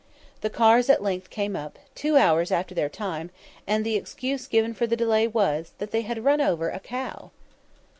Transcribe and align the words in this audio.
The 0.39 0.49
cars 0.49 0.89
at 0.89 1.03
length 1.03 1.29
came 1.29 1.55
up, 1.55 1.77
two 1.93 2.17
hours 2.17 2.51
after 2.51 2.73
their 2.73 2.89
time, 2.89 3.29
and 3.67 3.85
the 3.85 3.95
excuse 3.97 4.47
given 4.47 4.73
for 4.73 4.87
the 4.87 4.95
delay 4.97 5.27
was, 5.27 5.73
that 5.77 5.91
they 5.91 6.01
had 6.01 6.23
run 6.25 6.41
over 6.41 6.71
a 6.71 6.79
cow! 6.79 7.29